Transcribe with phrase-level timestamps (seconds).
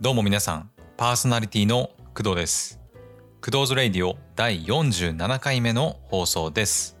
[0.00, 2.78] どうも皆さん、パーソナリティの工藤です。
[3.44, 6.96] クドーズレイディオ第47回目の放送です。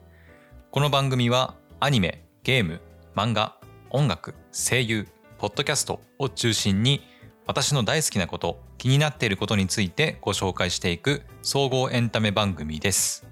[0.72, 2.80] この番組はアニメ、ゲーム、
[3.14, 3.54] 漫画、
[3.90, 5.06] 音楽、声優、
[5.38, 7.02] ポッドキャストを中心に
[7.46, 13.24] 私の大好きなこと、気になっていることについてご紹介していく総合エンタメ番組です。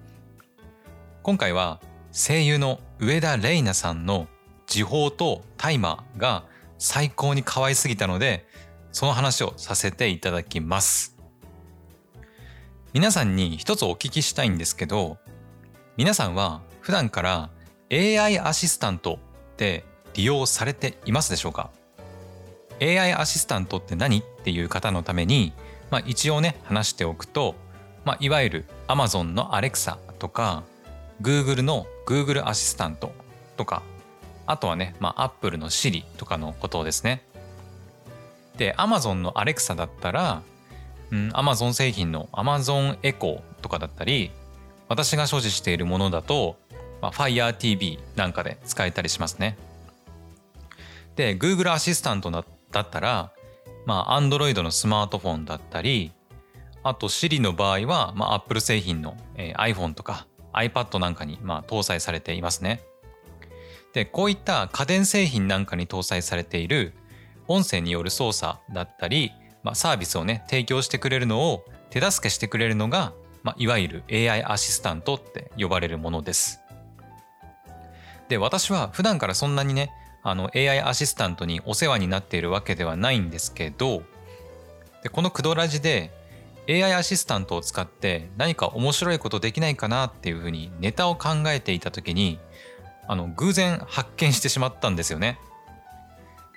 [1.24, 1.80] 今回は
[2.12, 4.28] 声優の上田麗奈さんの
[4.66, 6.44] 時報とタイマーが
[6.78, 8.46] 最高に可愛すぎたので
[8.96, 11.18] その話をさせていただきます
[12.94, 15.18] 皆さんに一つお聞きしたいんですけど
[15.98, 17.50] 皆さんは普段から
[17.92, 19.18] AI アシスタント
[19.52, 21.68] って利用されていますでしょうか
[22.80, 25.52] ？AI アシスタントって何っていう方のために、
[25.90, 27.54] まあ、一応ね話しておくと、
[28.06, 30.64] まあ、いわゆる Amazon の Alexa とか
[31.20, 33.12] Google の Google アシスタント
[33.58, 33.82] とか
[34.46, 37.26] あとはね、まあ、Apple の Siri とかのことですね。
[38.56, 40.42] で Amazon の Alexa だったら、
[41.10, 44.30] うん、Amazon 製品の Amazon Echo とかだったり
[44.88, 46.56] 私が所持しているものだと、
[47.00, 49.56] まあ、Fire TV なんかで使えたりしますね。
[51.16, 52.44] で Google アシスタントだっ
[52.90, 53.32] たら、
[53.86, 56.12] まあ、Android のスマートフォンだったり
[56.82, 62.82] あと Siri の場合は、まあ、Apple 製品の、えー iPhone とか iPad なんかに、まあ、搭載されていますね。
[63.92, 66.92] でこういった家電製品なんかに搭載されている
[67.48, 76.60] 音声による操作だったり、まあ、サービスをね提供してくれるのを手助けしてくれるのが、まあ、いわゆる AI アシスタントって呼ばれるものです。
[78.28, 84.02] で私は普段からそんなにねあの AI アシスタントにお世話になっているわけではないんですけど
[85.04, 86.10] でこのクドラジで
[86.68, 92.40] AI アシスタントを使って何か面白いことできないかなっていうふうにネタを考えていた時に
[93.06, 95.38] あの偶然発見してしまったんですよね。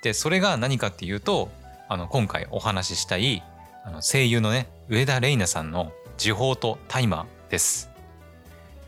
[0.02, 1.50] でそれが何かっていうと
[1.88, 3.44] あの今回お話ししたい
[3.83, 7.89] あの声優のね上田玲奈さんの時報とタイマーです。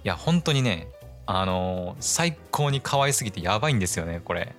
[0.04, 0.88] いや本当にね
[1.26, 4.54] あの最高に可愛すぎてやばいんですよねこれ。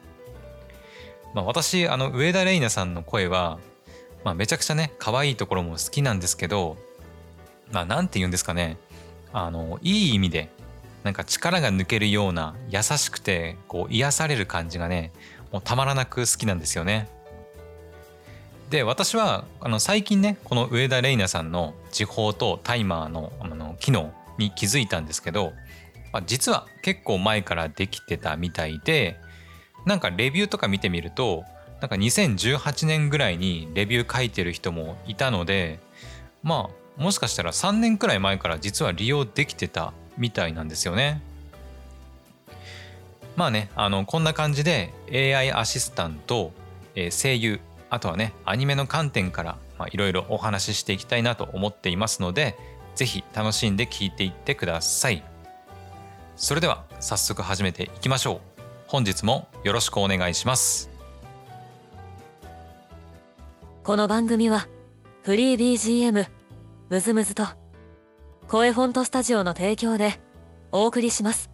[1.34, 3.58] まあ、私あの上田玲奈さんの声は、
[4.24, 6.76] まあ、めちゃくちゃね可愛いところも好きなんですけど
[7.70, 8.76] まあなんて言うんですかね
[9.32, 10.50] あのいい意味で
[11.04, 15.12] なんか力が抜けるような優しくてこう癒される感じがね
[15.52, 17.08] もうたまらなく好きなんですよね。
[18.70, 25.52] で私はあの最近ねこの上田玲奈さんの時報とタイマーのあの機能に気づいたんですけど、
[26.10, 29.18] まあ、実は結構前からできてたみたいで
[29.84, 31.44] なんかレビューとか見てみると
[31.82, 35.78] なんか2018年ぐらいにレビュー書いてる人もいたので
[36.42, 41.20] まあもしかしたら3年くらい前から実は利用できてたみたいなんですよね。
[43.36, 46.52] まあねあのこんな感じで AI アシスタント、
[46.94, 47.60] えー声優
[47.90, 49.58] あとはねアニメの観点から
[49.90, 52.56] いろいろお話ししていきたいなと思っていますので
[52.94, 55.22] 是非楽しんで聞いていってください。
[56.36, 58.62] それでは早速始めていきましょう。
[58.86, 60.90] 本日もよろしくお願いします。
[63.84, 64.68] この番組は
[65.24, 66.26] フリー BGM
[66.88, 67.44] ムズムズと
[68.46, 70.20] 声フォントスタジオの提供で
[70.70, 71.51] お送りします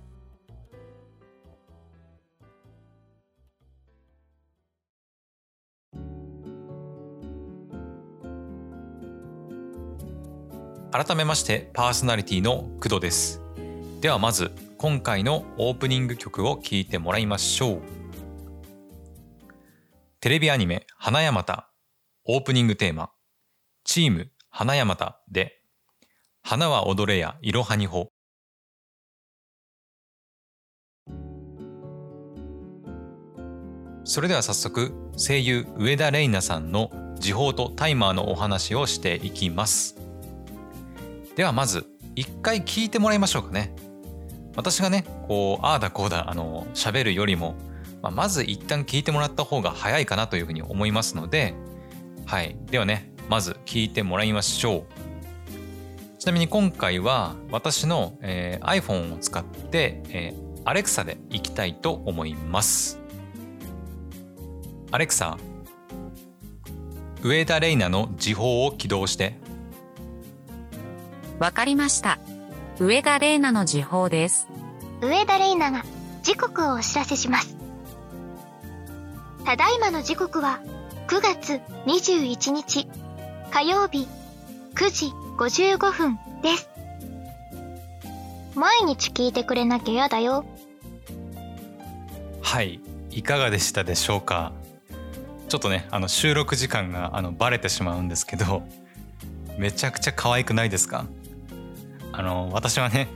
[10.90, 13.42] 改めましてパーソナリティの工藤です。
[14.00, 17.82] ではまず今回のオープニング曲を聴いてもらいましょう。
[20.20, 21.70] テレビアニメ「花山田」
[22.24, 23.10] オープニングテーマ
[23.84, 25.60] 「チーム花山田」で
[26.42, 28.10] 「花は踊れやいろはにほ」
[34.04, 39.97] それでは早速声優上田玲奈さんの時報とタイマーのお話をしていきます。
[41.38, 43.72] ではまず一回聞いてもらいましょうかね。
[44.56, 47.54] 私がねこうああだこうだあの喋るよりも、
[48.02, 51.54] まあ、まず一旦聞いてもらった方が早いかなというふうに思いますので
[52.26, 52.56] はい。
[52.72, 54.84] ではねまず聞いてもらいましょう。
[56.18, 62.98] ちなみに今回は私の、えー iPhone を使って、えー Alexa でいきたいと思います。
[64.90, 65.38] アレクサ
[67.22, 69.38] 上田玲奈の時報を起動して
[71.38, 72.18] わかりました。
[72.78, 74.48] 上田玲奈の時報です。
[75.00, 75.84] 上田玲奈が
[76.22, 77.56] 時刻をお知らせします。
[79.44, 80.60] ただいまの時刻は
[81.06, 82.88] 9月21日
[83.50, 84.06] 火曜日
[84.74, 85.06] 9時
[85.38, 86.68] 55分です。
[88.54, 90.44] 毎日聞いてくれなきゃやだよ。
[92.42, 92.80] はい
[93.10, 94.52] いかがでしたでしょうか？
[95.48, 98.62] ちょっとねあの収録時間があのバレてしまうんですけど
[99.56, 101.06] めちゃくちゃ可愛くないですか？
[102.18, 103.06] あの私はね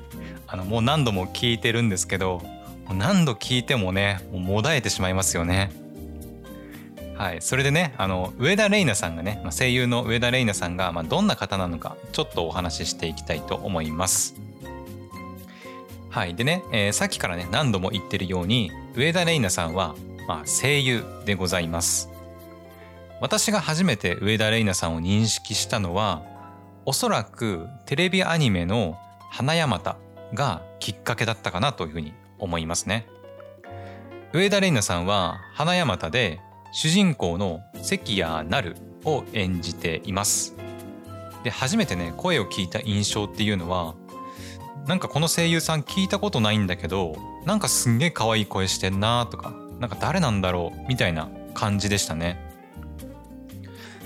[0.47, 2.41] あのもう何度も聞いてるんですけど
[2.89, 5.73] 何度聞いてもねもうもだえてしまいますよね
[7.17, 14.35] はい、それでねあの上田玲奈さんがね、まあ、声優の上田玲奈さんが、まあ、どんな方なのかちょっとお話ししていきたいと思います。
[16.11, 19.95] はいでね、えー、さっきからね何度も言ってるように上田玲奈さんは、
[20.27, 22.09] まあ、声優でございます。
[23.21, 26.25] 私が初めて上田玲奈さんを認識したのは
[26.84, 28.99] おそらくテレビアニメの
[29.31, 29.96] 「花山田」
[30.34, 33.06] がきっかけだったかなというふうに思いますね。
[34.32, 36.40] 上田玲奈さんは花山田で
[36.73, 40.55] 主人公の関谷なるを演じています
[41.44, 43.94] で初めてね声を聞いた印象っていうのは
[44.87, 47.14] なんかこの声優さん聞いたことないんだけど
[47.44, 52.38] なんかすんげえ可愛い声してんなとかなんか誰なんだろうみたいな感じでしたね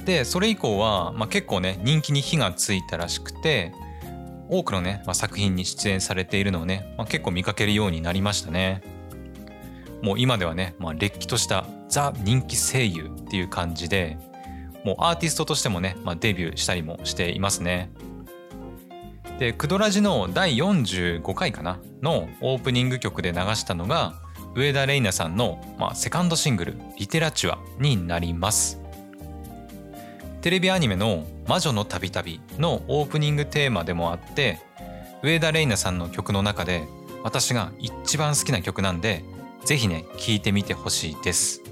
[0.07, 3.73] でそれ以降は、まあ、結構ね人気に火がついたらしくて
[4.49, 8.83] 多くのね、まあ、作品に出演されているのをね、まあ、結構見かけるようになりましたね
[10.03, 14.17] もう今ではね、まあ、れっきとしたザ人気声優っていう感じで
[14.85, 17.91] もうアーティストとしてもね、まあ、デビューしたりもしていますね。
[19.41, 24.15] でクドラジの第45回かなのオープニング曲で流したのが
[24.55, 28.86] 上田玲奈さんの、まあ、セカンドシングル「リテラチュア」になります。
[30.47, 34.61] テレビアニメの「魔女のたびたび」のオープニングテーマでもあって
[35.21, 36.85] 上田玲奈さんの曲の中で
[37.25, 39.25] 私が一番好きな曲なんで
[39.65, 41.63] ぜひね聴いてみてほしいです。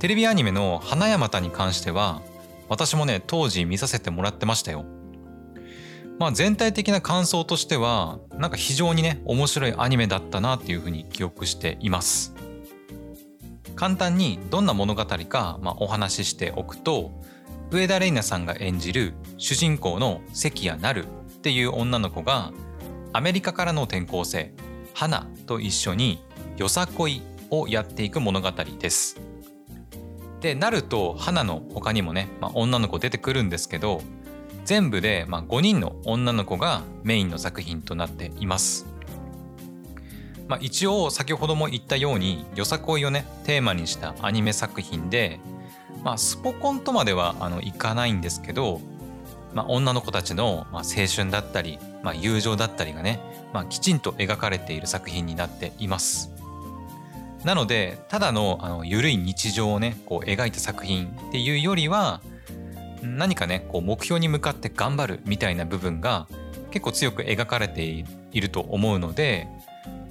[0.00, 2.20] テレビアニメの「花山田」に関しては
[2.68, 4.84] 私もね当時見させてもらってましたよ。
[6.18, 12.34] まあ全体的な感想としてはなんか非常にね面白いアニメだったなっていうふうに記憶しています。
[13.78, 17.12] 簡単にどんな物語か、まあ、お話ししておくと
[17.70, 21.08] 上田玲奈さんが演じる主人公の関谷なるっ
[21.42, 22.52] ていう女の子が
[23.12, 24.52] アメリカからの転校生
[24.94, 26.18] 花と一緒に
[26.56, 29.20] よさこいをやっていく物語です。
[30.40, 34.00] でなると花の他にもね、まあ、女の子出てくるんですけど
[34.64, 38.86] 全部で、ま、5人の女の子がメインの作品となっています。
[40.48, 45.38] まあ、一応先ほども言ったようによさこいをねテーマにしたアニメ作品で、
[46.02, 48.80] まあ、スポコンとまではあのいかないんですけど、
[49.52, 50.82] まあ、女の子たちの、青
[51.14, 53.20] 春だったり、まあ、友情だったりがね、
[53.52, 56.32] まあ、きちんと描かれている作品になっています。
[57.44, 62.20] なのでただのあの緩い日常をねこう描いた作品っていうよりは
[63.00, 66.26] 何かねこう目標に向かって頑張るみたいな部分が
[66.72, 69.48] 結構強く描かれていると思うので、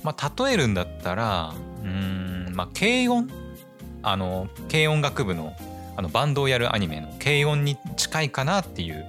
[0.07, 3.29] まあ、例えるんだったらうんまあ軽音？
[4.03, 5.53] あの軽音楽部の
[5.97, 9.05] あのバンドをやるアニメの軽音に近いかなっていう、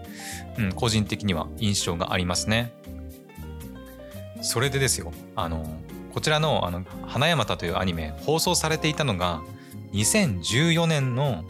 [0.59, 2.73] うん、個人的には印象がありますね。
[4.41, 5.65] それでですよあの
[6.13, 9.41] こちらのあの花山田というアニメ放送されていたのが
[9.93, 11.45] 2014年の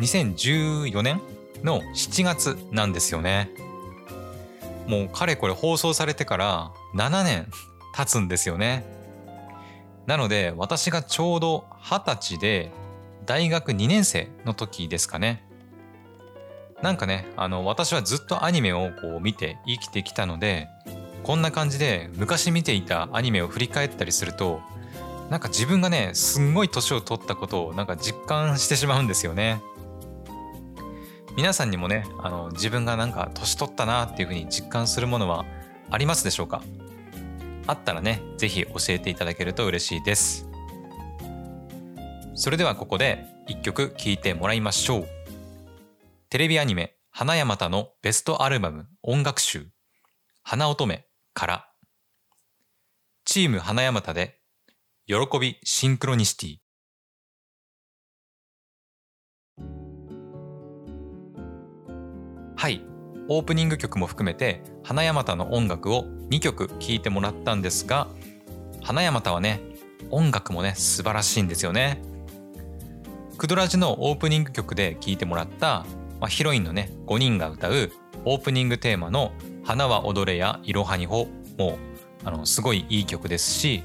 [0.00, 1.20] 2014年
[1.62, 3.52] の7月なんですよね。
[4.88, 7.46] もうかれこれ放送されてから7年
[7.94, 8.84] 経つんですよね。
[10.06, 12.70] なので私がちょうど二十歳で
[13.24, 15.44] 大学2年生の時ですかね。
[16.82, 20.68] なんかねあの私はずっとアニメをこう見て生きてきたので
[21.22, 24.60] こんな感じで昔見ていたアニメを振り返ったりすると
[25.30, 29.62] なんか自分がねすんごい年を取ったことをなんか実感してしまうんですよね。
[31.36, 35.46] 皆さんにもねあの自分がなんか年取ったなっていうふうに実感するものは
[35.90, 36.62] ありますでしょうか？
[37.66, 40.48] あったらね是非教えていただけると嬉しいです。
[42.34, 45.08] それではここで一曲聴いてもらいましょう。
[46.30, 49.68] テレビアニメ花山田のベストアルバム音楽集
[50.42, 51.68] 花乙女から
[53.24, 54.40] チーム花山田で
[55.06, 56.56] 喜びシンクロニシティ
[62.56, 62.93] はい
[63.28, 68.08] オープニング曲も含めて花山田の音楽を2曲聴いてもらったんですが
[68.82, 69.60] 花山田はね
[70.10, 72.02] 音楽もね素晴らしいんですよね。
[73.38, 75.84] クドラジのオープニング曲で聴いてもらった、
[76.20, 77.90] まあ、ヒロインのね5人が歌う
[78.24, 79.32] オープニングテーマの
[79.64, 81.26] 「花は踊れやいろはにほ」
[81.58, 81.78] も
[82.24, 83.82] あのすごいいい曲ですし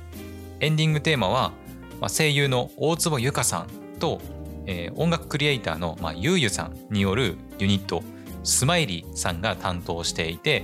[0.60, 1.51] エンディングテーマは、
[2.00, 3.67] まあ、声優の大坪由香さん
[4.00, 4.22] と、
[4.65, 8.03] えー、音楽クリエイターの、まあ、ゆうゆさんによるユニット
[8.43, 10.63] スマイリーさんが担当していて、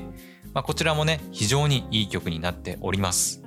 [0.53, 3.43] まあ、こちらもね非常にいい曲になっております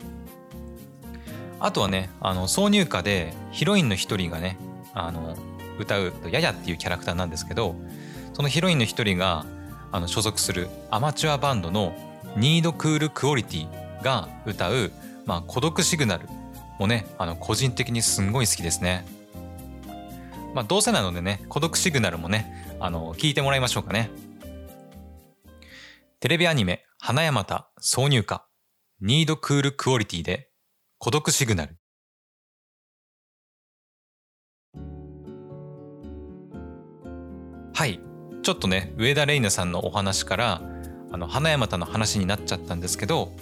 [1.60, 4.58] あとはねあの挿入歌でヒロインの一人がね
[4.94, 5.36] あの
[5.78, 7.74] 歌うややっていうキャラクターなんですけど
[8.34, 9.46] そのヒロインの一人が
[9.90, 11.94] あの所属するアマチュアバンドの
[12.36, 14.92] ニードクールクオリティが歌う、
[15.24, 16.28] まあ、孤独シグナル
[16.78, 19.04] もねあの個人的にすんごい好きですね。
[20.54, 24.10] まあ、どうせなのでね孤独シグナルもねあの聞いてもらいましょうかね。
[26.20, 28.48] テレビアニメ「花山田挿入歌
[29.00, 30.50] ニードクールクオリティ」で
[30.98, 31.76] 孤独シグナル。
[37.74, 38.00] はい
[38.42, 40.62] ちょっとね上田玲奈さんのお話から
[41.12, 43.32] あの花山田の話になっちゃったんですけど、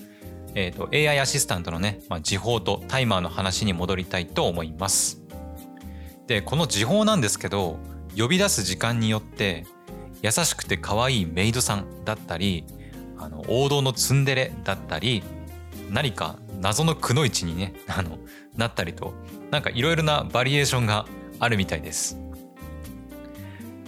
[0.54, 5.22] えーと、AI アシスタントのね、まあ、時報とタイマーの話に戻りたいと思います。
[6.26, 7.78] でこの時報なんですけど
[8.16, 9.66] 呼び出す時間によって
[10.22, 12.64] 優しくて可愛いメイドさんだったり
[13.18, 15.22] あの王道のツンデレだったり
[15.90, 18.18] 何か謎のくのいちにね あの
[18.56, 19.14] なったりと
[19.50, 21.06] なんかいろいろなバリエーションが
[21.38, 22.18] あるみたいです。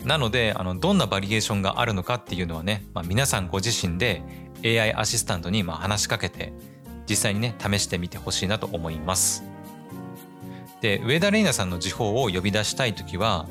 [0.05, 4.23] なのであのどんなバリエーションがあるのかっていうのはね、まあ、皆さんご自身で
[4.65, 6.53] AI アシスタントにま話しかけて
[7.09, 9.43] 実際にね試してみてほしいなと思います。
[10.81, 13.49] で上田玲奈さんの時報を呼び出したい時は、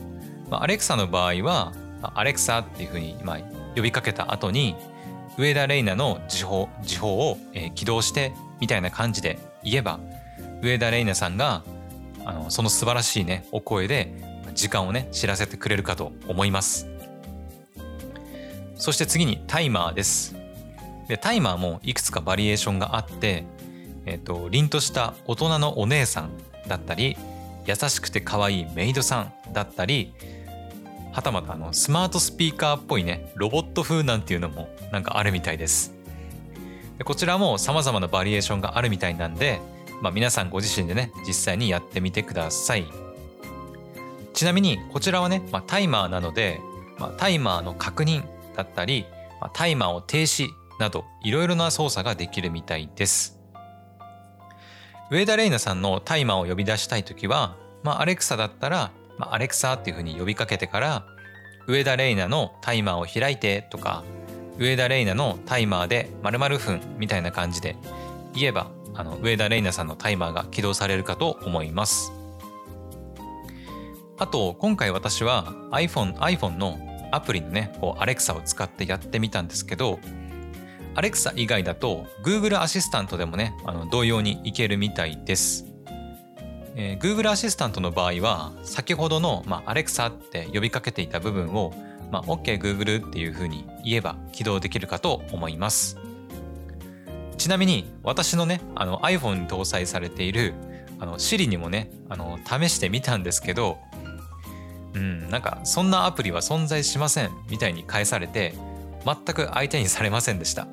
[0.49, 1.73] まあ、アレクサの場合は
[2.15, 3.39] 「アレクサ」っていうふうに、まあ、
[3.75, 4.75] 呼びかけた後に
[5.37, 9.99] 上田玲奈の時報時報を、えー、起動してみたいな感じで言えば
[10.61, 11.63] 上田玲奈さんが
[12.25, 14.11] あのその素晴らしいねお声で
[14.53, 16.87] 時間をね知らせてくれるかと思います。
[18.75, 20.35] そして次にタイマーです。
[21.07, 23.45] でタイマーもいくつかバリエーションがあって
[24.05, 26.31] えっ、ー、と凛とした大人のお姉さん
[26.67, 27.17] だったり
[27.65, 30.13] 優しくて可愛いメイドさんだったり
[31.17, 35.95] はたまたあのスマートスピーカーっぽいねロボット風なんていうのもなんかあるみたいです
[36.99, 39.59] でこちらも様々なバリエーションがあるみたいなんで、
[40.03, 42.85] まあ、皆さんご自身でね実際にやってみてください
[44.35, 46.61] ちなみにこちらはね、まあ、タイマーなので、
[46.99, 48.23] まあ、タイマーの確認
[48.55, 49.07] だったり、
[49.41, 53.39] まあ、タイマーを停止などいろいろな操作ができるみたいです。
[55.09, 61.05] 上田玲奈さんのタイマーを呼び出したいときは、まあ、アレクサだったら、まあ、アレクサっていうふうに呼びかけてから
[61.67, 64.03] 上田玲奈のタイマーを開いてとか
[64.57, 67.75] 上田玲奈のタイマーで〇〇分みたいな感じで
[68.33, 72.11] 言えばあの上田玲奈さんのタイマーが起動されるかと思います。
[74.19, 76.79] あと今回私は iPhone, iPhone の
[77.11, 79.99] アプリのねこう Alexa を使ってやってみたんですけど
[80.95, 85.65] Alexa 以外だと Google アシスタントでもねあの同様にいけるみたいです。
[86.79, 91.73] えー、Google アシスタントの場合は先ほどの、まあ、Alexa って呼びかけていた部分を、
[92.11, 95.97] まあ、OK Google っていうふうに言えば起動できるかと思います。
[97.37, 100.53] ちなみに私のねあの iPhone に搭載されている
[100.99, 103.77] あの Siri にもねあの試してみたんですけど
[104.95, 108.55] うん、なんかそんなアプリは存在しませんみたいに返されて
[109.05, 110.67] 全く相手にされませんでした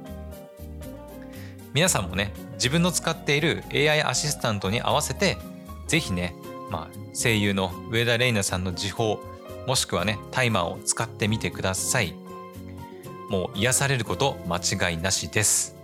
[1.75, 5.37] 皆さんもね自分の使っている AI アシスタントに合わせて
[5.86, 6.34] 是非ね、
[6.70, 9.20] まあ、声優の上田玲奈さんの時報
[9.66, 12.14] もしくはねタイマーを使ってみてください
[13.30, 14.58] もう癒されること間
[14.90, 15.76] 違いなしです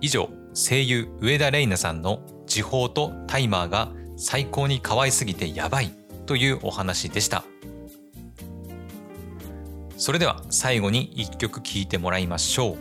[0.00, 5.90] 以上声優上田玲奈さんの時報とタイマーが最高に可愛すぎてやばい
[6.26, 7.44] というお話でした。
[9.96, 12.78] それでは最後に一曲聴いてもらいましょう。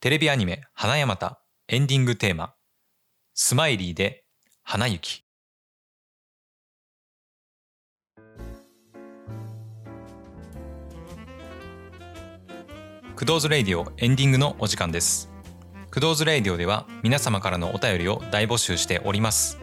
[0.00, 2.52] テレビアニメ花山田エンディングテーマ
[3.38, 4.24] スマイリーで
[4.62, 5.22] 花雪
[13.14, 15.30] クドーズレイディオエンディングのお時間です。
[15.90, 19.58] クドーズレイディオでは皆様からのお便りを大募集しております。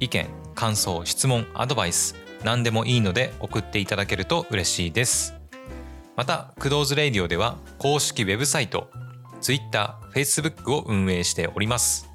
[0.00, 0.26] 意見、
[0.56, 5.34] 感想質問アドバイス何でもいいので送っていただけると嬉しいです
[6.16, 8.90] またクドーズレイディオでは公式ウェブサイト
[9.40, 12.11] Twitter、Facebook を運営しております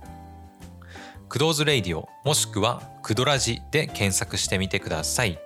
[1.30, 5.38] クドーズレイディオもしくはクドラジで検索してみてください。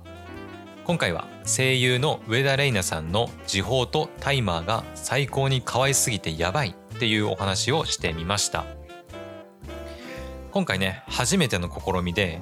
[0.85, 8.63] 今回は声優の上田玲奈さんの時報とタイマーが最高に可愛すぎてやばいっていうお話をしてみました。
[10.51, 12.39] 今回ね初めての試みで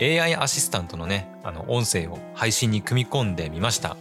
[0.00, 3.96] AI アシスタントのねあの音声を配信に組み込んでみました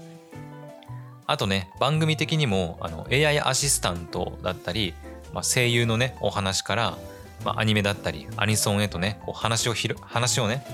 [1.26, 4.94] あとね番組的にもあの AI アシスタントだったり、
[5.34, 6.98] まあ、声優のねお話から
[7.44, 10.66] まあ、アニメだったりアニソンへとねこう話をひる話をね、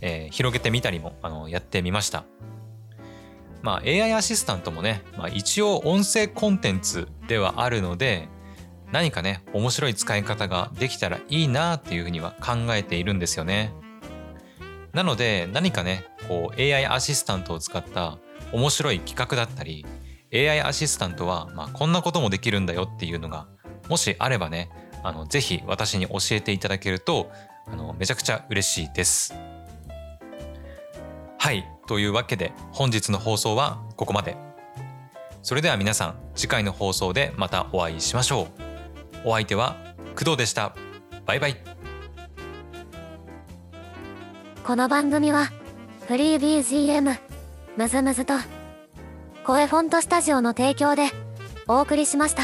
[0.00, 2.24] えー広げてみたりもあのやってみました。
[3.62, 8.28] まあ AI アシスタントもね、まあ、一応音声コンテンツではあるので
[8.90, 13.72] 何かね面白い使い方ができたらいいなっていうふうには考えているんですよね。
[14.92, 18.18] なので何かねこう AI アシスタントを使った
[18.52, 19.86] 面白い企画だったり
[20.32, 23.46] AI アシスタントはまあこんなこともできるんだよっていうのが
[23.88, 24.70] もしあればね
[25.02, 27.30] あのぜひ私に教えていただけると
[27.66, 29.34] あのめちゃくちゃ嬉しいです。
[31.38, 34.36] はいというわけで本日の放送はここまで。
[35.42, 38.46] それでは皆さん次回の放送でまたお会いしましょ
[39.24, 39.28] う。
[39.28, 39.76] お相手は
[40.16, 40.74] 工藤でした。
[41.26, 41.71] バイバイ。
[44.64, 45.50] この番組は
[46.06, 47.18] フリー BGM
[47.76, 48.34] ムズムズと
[49.44, 51.08] 声フォントスタジオの提供で
[51.66, 52.42] お送りしました。